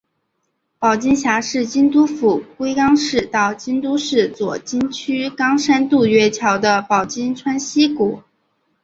[0.79, 8.19] 保津峡是京都府龟冈市到京都市右京区岚山渡月桥的保津川溪谷。